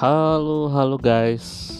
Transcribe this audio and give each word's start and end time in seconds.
Halo, 0.00 0.72
halo 0.72 0.96
guys. 0.96 1.76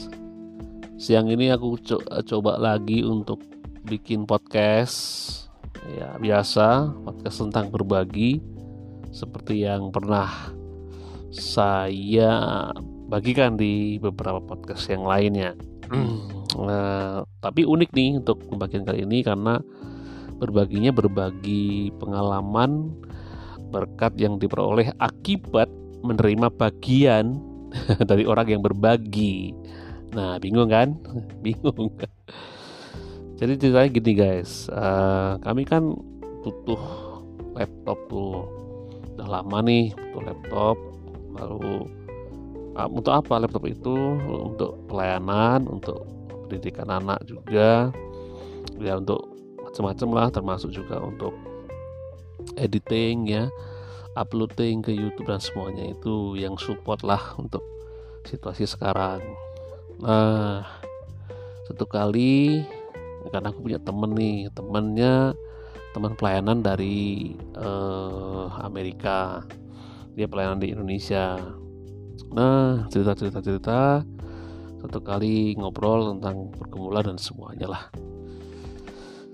Siang 1.00 1.32
ini 1.32 1.48
aku 1.48 1.80
co 1.80 1.96
coba 2.04 2.60
lagi 2.60 3.00
untuk 3.00 3.40
bikin 3.88 4.28
podcast. 4.28 5.48
Ya, 5.96 6.20
biasa, 6.20 7.00
podcast 7.00 7.40
tentang 7.40 7.72
berbagi 7.72 8.44
seperti 9.08 9.64
yang 9.64 9.88
pernah 9.88 10.28
saya 11.32 12.68
bagikan 13.08 13.56
di 13.56 13.96
beberapa 13.96 14.44
podcast 14.44 14.92
yang 14.92 15.08
lainnya. 15.08 15.56
nah, 16.60 17.24
tapi 17.40 17.64
unik 17.64 17.88
nih 17.88 18.20
untuk 18.20 18.44
pembagian 18.52 18.84
kali 18.84 19.08
ini 19.08 19.24
karena 19.24 19.64
berbaginya 20.36 20.92
berbagi 20.92 21.88
pengalaman 21.96 22.92
berkat 23.72 24.12
yang 24.20 24.36
diperoleh 24.36 24.92
akibat 25.00 25.72
menerima 26.04 26.52
bagian 26.52 27.48
dari 28.10 28.24
orang 28.26 28.46
yang 28.50 28.62
berbagi. 28.62 29.54
Nah, 30.14 30.38
bingung 30.42 30.70
kan? 30.70 30.98
bingung. 31.44 31.94
Jadi 33.40 33.56
ceritanya 33.56 33.88
gini 33.88 34.12
guys, 34.12 34.68
uh, 34.68 35.40
kami 35.40 35.64
kan 35.64 35.96
butuh 36.44 36.82
laptop 37.56 37.96
tuh, 38.12 38.44
udah 39.16 39.28
lama 39.40 39.64
nih 39.64 39.96
butuh 39.96 40.22
laptop. 40.28 40.76
Lalu 41.40 41.88
uh, 42.76 42.88
untuk 42.92 43.12
apa 43.16 43.40
laptop 43.40 43.64
itu? 43.64 43.96
Untuk 44.28 44.84
pelayanan, 44.92 45.64
untuk 45.64 46.04
pendidikan 46.46 46.92
anak 46.92 47.24
juga, 47.24 47.88
ya 48.76 49.00
untuk 49.00 49.24
macam-macam 49.56 50.08
lah, 50.12 50.28
termasuk 50.28 50.70
juga 50.76 51.00
untuk 51.00 51.32
editing 52.60 53.24
ya 53.30 53.48
uploading 54.18 54.82
ke 54.82 54.90
YouTube 54.90 55.30
dan 55.30 55.38
semuanya 55.38 55.94
itu 55.94 56.34
yang 56.34 56.58
support 56.58 57.02
lah 57.06 57.34
untuk 57.38 57.62
situasi 58.26 58.66
sekarang. 58.66 59.22
Nah, 60.02 60.66
satu 61.68 61.84
kali 61.86 62.64
karena 63.28 63.52
aku 63.52 63.60
punya 63.62 63.78
temen 63.78 64.10
nih, 64.16 64.48
temennya 64.56 65.36
teman 65.92 66.14
pelayanan 66.14 66.62
dari 66.62 67.34
uh, 67.58 68.48
Amerika, 68.62 69.44
dia 70.14 70.26
pelayanan 70.30 70.62
di 70.62 70.72
Indonesia. 70.72 71.36
Nah, 72.30 72.86
cerita-cerita 72.88 73.42
cerita 73.42 73.80
satu 74.80 74.98
kali 75.04 75.58
ngobrol 75.60 76.16
tentang 76.16 76.48
pergumulan 76.56 77.04
dan 77.04 77.18
semuanya 77.20 77.68
lah. 77.68 77.84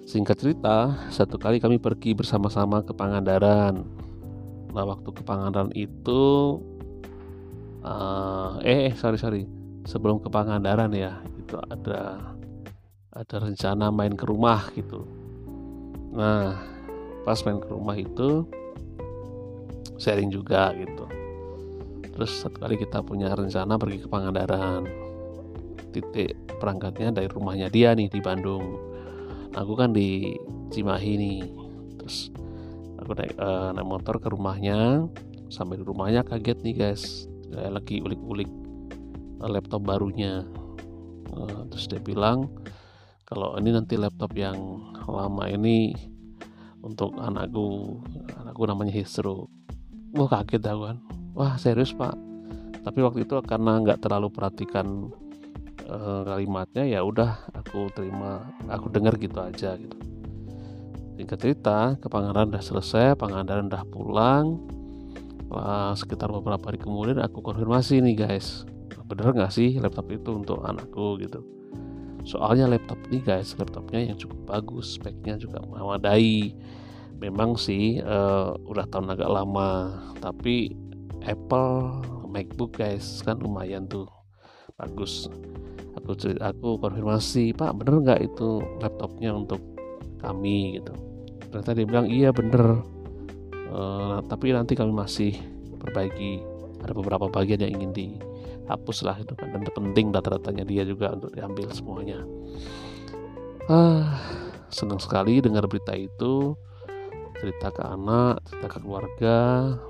Singkat 0.07 0.37
cerita, 0.39 1.07
satu 1.11 1.39
kali 1.39 1.59
kami 1.59 1.79
pergi 1.79 2.15
bersama-sama 2.15 2.83
ke 2.83 2.95
Pangandaran 2.95 4.06
nah 4.77 4.85
waktu 4.85 5.09
ke 5.09 5.25
Pangandaran 5.25 5.73
itu 5.73 6.61
uh, 7.81 8.61
eh, 8.61 8.93
sorry 8.93 9.17
sorry. 9.17 9.43
Sebelum 9.89 10.21
ke 10.21 10.29
Pangandaran 10.29 10.93
ya 10.93 11.17
itu 11.41 11.57
ada 11.57 12.21
ada 13.17 13.37
rencana 13.41 13.89
main 13.89 14.13
ke 14.13 14.29
rumah 14.29 14.69
gitu. 14.77 15.09
Nah 16.13 16.61
pas 17.25 17.41
main 17.49 17.57
ke 17.57 17.73
rumah 17.73 17.97
itu 17.97 18.45
sharing 19.97 20.29
juga 20.29 20.77
gitu. 20.77 21.09
Terus 22.13 22.45
satu 22.45 22.61
kali 22.61 22.77
kita 22.77 23.01
punya 23.01 23.33
rencana 23.33 23.81
pergi 23.81 24.05
ke 24.05 24.09
Pangandaran. 24.13 24.85
Titik 25.97 26.37
perangkatnya 26.61 27.17
dari 27.17 27.29
rumahnya 27.33 27.73
dia 27.73 27.97
nih 27.97 28.13
di 28.13 28.21
Bandung. 28.21 28.77
Aku 29.57 29.73
kan 29.73 29.97
di 29.97 30.37
Cimahi 30.69 31.13
nih. 31.17 31.41
Terus 31.97 32.29
naik, 33.15 33.37
uh, 33.39 33.71
naik 33.77 33.87
motor 33.87 34.19
ke 34.19 34.27
rumahnya. 34.33 35.07
Sampai 35.47 35.79
di 35.79 35.85
rumahnya 35.87 36.27
kaget 36.27 36.59
nih 36.67 36.75
guys. 36.75 37.31
Saya 37.53 37.71
lagi 37.71 38.03
ulik-ulik 38.03 38.51
uh, 39.45 39.51
laptop 39.51 39.87
barunya. 39.87 40.43
Uh, 41.31 41.69
terus 41.71 41.87
dia 41.87 42.03
bilang 42.03 42.51
kalau 43.29 43.55
ini 43.61 43.75
nanti 43.75 43.95
laptop 43.95 44.35
yang 44.35 44.57
lama 45.07 45.47
ini 45.47 45.95
untuk 46.83 47.15
anakku 47.19 47.99
anakku 48.43 48.63
namanya 48.67 48.95
Histro 48.95 49.47
wah 50.17 50.27
kaget 50.27 50.67
aku 50.67 50.83
kan. 50.91 50.99
Wah 51.37 51.55
serius 51.61 51.93
pak? 51.93 52.17
Tapi 52.83 53.03
waktu 53.03 53.27
itu 53.27 53.35
karena 53.45 53.83
nggak 53.83 54.03
terlalu 54.03 54.33
perhatikan 54.33 55.13
kalimatnya 56.27 56.83
ya 56.83 57.01
udah 57.07 57.39
aku 57.55 57.87
terima 57.95 58.43
aku 58.67 58.91
dengar 58.91 59.15
gitu 59.23 59.39
aja 59.39 59.79
gitu 59.79 59.95
Singkat 61.17 61.39
cerita, 61.41 61.97
ke 61.97 62.07
Pangandaran 62.13 62.53
udah 62.53 62.61
selesai, 62.61 63.17
Pangandaran 63.17 63.73
udah 63.73 63.85
pulang. 63.89 64.61
Wah, 65.49 65.97
sekitar 65.97 66.29
beberapa 66.29 66.69
hari 66.69 66.77
kemudian 66.77 67.23
aku 67.23 67.41
konfirmasi 67.41 68.03
nih 68.03 68.19
guys, 68.19 68.67
bener 69.07 69.31
nggak 69.31 69.55
sih 69.55 69.79
laptop 69.79 70.11
itu 70.11 70.35
untuk 70.35 70.61
anakku 70.67 71.17
gitu. 71.23 71.41
Soalnya 72.27 72.67
laptop 72.67 72.99
ini 73.09 73.23
guys, 73.23 73.55
laptopnya 73.55 74.11
yang 74.11 74.19
cukup 74.19 74.39
bagus, 74.45 74.99
speknya 74.99 75.39
juga 75.39 75.63
memadai. 75.63 76.51
Memang 77.23 77.55
sih 77.57 78.03
uh, 78.03 78.59
udah 78.67 78.85
tahun 78.91 79.15
agak 79.15 79.31
lama, 79.31 79.71
tapi 80.19 80.75
Apple 81.23 82.03
MacBook 82.29 82.77
guys 82.77 83.23
kan 83.23 83.39
lumayan 83.39 83.87
tuh 83.87 84.11
bagus. 84.77 85.31
Aku 85.97 86.13
aku 86.43 86.77
konfirmasi, 86.83 87.55
Pak 87.55 87.73
bener 87.81 88.03
nggak 88.03 88.21
itu 88.27 88.61
laptopnya 88.83 89.33
untuk 89.33 89.63
kami 90.27 90.83
gitu. 90.83 90.93
Ternyata 91.55 91.71
dia 91.79 91.87
bilang 91.87 92.07
iya 92.11 92.35
bener. 92.35 92.83
Uh, 93.71 94.19
tapi 94.27 94.51
nanti 94.51 94.75
kami 94.75 94.91
masih 94.91 95.39
perbaiki. 95.79 96.43
Ada 96.83 96.93
beberapa 96.93 97.31
bagian 97.31 97.63
yang 97.63 97.79
ingin 97.79 97.91
dihapus 97.95 99.07
lah 99.07 99.17
itu 99.23 99.33
kan. 99.39 99.55
Dan 99.55 99.63
penting 99.71 100.11
data-datanya 100.11 100.67
dia 100.67 100.83
juga 100.83 101.15
untuk 101.15 101.31
diambil 101.31 101.71
semuanya. 101.71 102.19
Ah 103.71 104.19
senang 104.71 104.99
sekali 104.99 105.39
dengar 105.39 105.67
berita 105.71 105.95
itu. 105.95 106.55
Cerita 107.37 107.69
ke 107.69 107.85
anak, 107.85 108.41
cerita 108.49 108.67
ke 108.73 108.79
keluarga, 108.81 109.39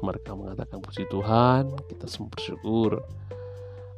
mereka 0.03 0.35
mengatakan 0.35 0.83
puji 0.83 1.07
Tuhan, 1.07 1.79
kita 1.87 2.11
semua 2.11 2.35
bersyukur. 2.35 2.99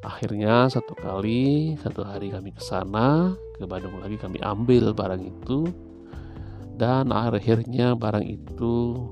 Akhirnya 0.04 0.68
satu 0.68 0.92
kali, 0.92 1.72
satu 1.80 2.04
hari 2.04 2.28
kami 2.28 2.52
ke 2.52 2.60
sana, 2.60 3.32
ke 3.56 3.64
Bandung 3.64 3.96
lagi 4.04 4.20
kami 4.20 4.36
ambil 4.44 4.92
barang 4.92 5.24
itu, 5.24 5.64
dan 6.78 7.10
akhirnya 7.10 7.98
barang 7.98 8.22
itu 8.22 9.02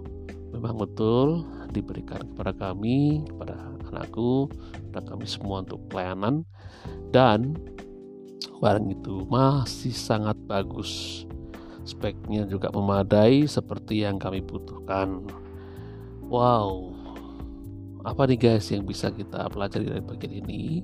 memang 0.54 0.78
betul 0.78 1.42
diberikan 1.74 2.22
kepada 2.32 2.54
kami, 2.54 3.26
kepada 3.26 3.58
anakku, 3.90 4.46
kepada 4.88 5.02
kami 5.12 5.26
semua 5.26 5.66
untuk 5.66 5.82
pelayanan 5.90 6.46
dan 7.10 7.58
barang 8.62 8.86
itu 8.94 9.26
masih 9.26 9.92
sangat 9.92 10.38
bagus. 10.46 11.24
Speknya 11.86 12.46
juga 12.46 12.70
memadai 12.70 13.46
seperti 13.46 14.02
yang 14.02 14.18
kami 14.18 14.42
butuhkan. 14.42 15.22
Wow, 16.26 16.94
apa 18.02 18.26
nih 18.26 18.38
guys 18.38 18.70
yang 18.70 18.82
bisa 18.82 19.10
kita 19.10 19.46
pelajari 19.50 19.86
dari 19.86 20.02
bagian 20.02 20.34
ini? 20.42 20.82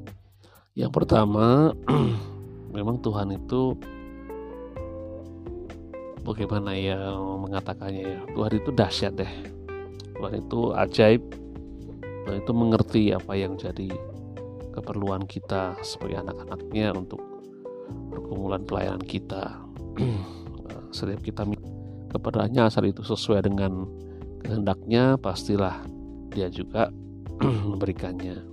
Yang 0.79 0.91
pertama, 0.95 1.75
memang 2.77 3.03
Tuhan 3.03 3.35
itu 3.35 3.75
bagaimana 6.23 6.75
ya 6.75 6.99
mengatakannya 7.19 8.03
ya? 8.03 8.21
Tuhan 8.33 8.53
itu 8.57 8.71
dahsyat 8.71 9.13
deh. 9.19 9.33
Tuhan 10.17 10.33
itu 10.39 10.61
ajaib. 10.75 11.23
Tuhan 12.23 12.37
itu 12.39 12.53
mengerti 12.55 13.03
apa 13.11 13.35
yang 13.35 13.59
jadi 13.59 13.91
keperluan 14.73 15.27
kita 15.27 15.77
sebagai 15.83 16.23
anak-anaknya 16.23 16.95
untuk 16.95 17.21
pergumulan 18.09 18.63
pelayanan 18.63 19.03
kita. 19.03 19.59
Setiap 20.97 21.21
kita 21.21 21.43
kepadanya 22.09 22.71
asal 22.71 22.87
itu 22.87 23.03
sesuai 23.03 23.45
dengan 23.45 23.89
kehendaknya 24.47 25.19
pastilah 25.19 25.83
dia 26.33 26.49
juga 26.49 26.89
memberikannya. 27.71 28.53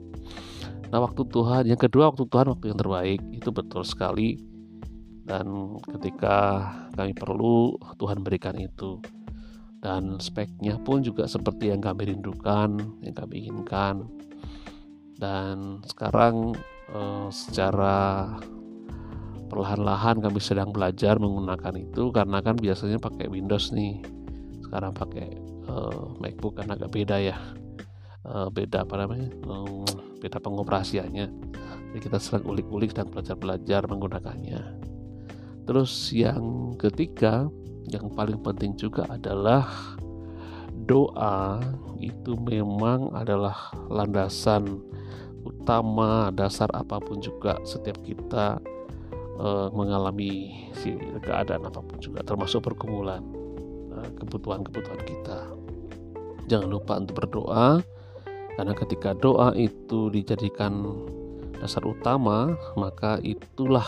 Nah 0.89 0.99
waktu 1.05 1.21
Tuhan 1.29 1.69
yang 1.69 1.77
kedua 1.77 2.09
waktu 2.09 2.25
Tuhan 2.25 2.49
waktu 2.49 2.65
yang 2.73 2.79
terbaik. 2.79 3.21
Itu 3.29 3.53
betul 3.53 3.85
sekali 3.85 4.41
dan 5.29 5.77
ketika 5.85 6.65
kami 6.97 7.13
perlu 7.13 7.77
Tuhan 8.01 8.25
berikan 8.25 8.57
itu. 8.57 8.97
Dan 9.79 10.17
speknya 10.19 10.75
pun 10.81 11.05
juga 11.05 11.29
seperti 11.29 11.69
yang 11.71 11.79
kami 11.79 12.09
rindukan 12.11 12.99
yang 13.05 13.15
kami 13.15 13.45
inginkan. 13.47 14.09
Dan 15.15 15.85
sekarang 15.85 16.57
eh, 16.89 17.27
secara 17.29 18.25
perlahan-lahan 19.47 20.19
kami 20.19 20.41
sedang 20.41 20.73
belajar 20.73 21.21
menggunakan 21.21 21.77
itu. 21.77 22.09
Karena 22.09 22.41
kan 22.41 22.57
biasanya 22.57 22.97
pakai 22.97 23.29
Windows 23.29 23.69
nih. 23.69 24.01
Sekarang 24.65 24.97
pakai 24.97 25.29
eh, 25.69 26.03
MacBook 26.17 26.57
kan 26.57 26.73
agak 26.73 26.89
beda 26.89 27.21
ya. 27.21 27.37
Eh, 28.25 28.49
beda 28.49 28.83
apa 28.83 29.05
namanya? 29.05 29.29
Eh, 29.29 29.93
beda 30.25 30.41
pengoperasiannya. 30.41 31.27
Jadi 31.93 31.99
kita 32.01 32.17
sedang 32.19 32.49
ulik-ulik 32.49 32.91
dan 32.91 33.07
belajar-belajar 33.07 33.87
menggunakannya 33.87 34.78
Terus 35.69 36.09
yang 36.17 36.73
ketiga, 36.81 37.45
yang 37.93 38.09
paling 38.17 38.41
penting 38.41 38.73
juga 38.73 39.05
adalah 39.05 39.69
doa. 40.89 41.61
Itu 42.01 42.41
memang 42.41 43.13
adalah 43.13 43.69
landasan 43.85 44.81
utama 45.45 46.33
dasar 46.33 46.73
apa 46.73 46.97
pun 46.97 47.21
juga 47.21 47.61
setiap 47.61 48.01
kita 48.01 48.57
uh, 49.37 49.69
mengalami 49.69 50.65
si 50.73 50.97
keadaan 51.21 51.61
apa 51.69 51.85
pun 51.85 52.01
juga 52.01 52.25
termasuk 52.25 52.65
pergumulan 52.65 53.21
uh, 53.93 54.09
kebutuhan-kebutuhan 54.17 55.05
kita. 55.05 55.53
Jangan 56.49 56.65
lupa 56.65 56.97
untuk 56.97 57.13
berdoa 57.21 57.77
karena 58.57 58.73
ketika 58.73 59.13
doa 59.13 59.53
itu 59.53 60.09
dijadikan 60.09 60.81
dasar 61.61 61.85
utama 61.85 62.57
maka 62.73 63.21
itulah 63.21 63.85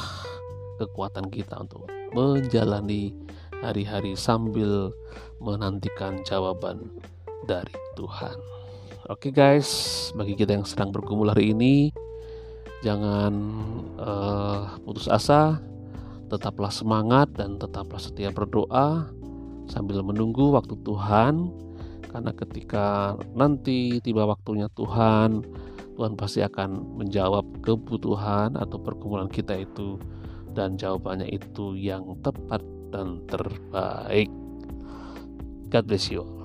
kekuatan 0.82 1.30
kita 1.30 1.62
untuk 1.62 1.86
menjalani 2.18 3.14
hari-hari 3.62 4.18
sambil 4.18 4.90
menantikan 5.38 6.18
jawaban 6.26 6.90
dari 7.46 7.74
Tuhan. 7.94 8.38
Oke 9.10 9.30
okay 9.30 9.32
guys, 9.34 9.70
bagi 10.18 10.34
kita 10.34 10.58
yang 10.58 10.66
sedang 10.66 10.90
bergumul 10.90 11.30
hari 11.30 11.54
ini, 11.54 11.94
jangan 12.82 13.34
uh, 14.02 14.78
putus 14.82 15.06
asa, 15.06 15.62
tetaplah 16.32 16.74
semangat 16.74 17.30
dan 17.38 17.62
tetaplah 17.62 18.02
setia 18.02 18.34
berdoa 18.34 19.10
sambil 19.70 20.02
menunggu 20.02 20.52
waktu 20.56 20.80
Tuhan 20.82 21.52
karena 22.12 22.32
ketika 22.36 23.16
nanti 23.36 24.04
tiba 24.04 24.28
waktunya 24.28 24.68
Tuhan 24.76 25.48
Tuhan 25.96 26.14
pasti 26.20 26.44
akan 26.44 27.00
menjawab 27.00 27.64
kebutuhan 27.64 28.60
atau 28.60 28.78
pergumulan 28.80 29.32
kita 29.32 29.56
itu 29.60 29.96
dan 30.52 30.76
jawabannya 30.76 31.28
itu 31.32 31.76
yang 31.78 32.18
tepat 32.20 32.62
dan 32.92 33.24
terbaik. 33.28 34.28
God 35.72 35.86
bless 35.88 36.12
you 36.12 36.41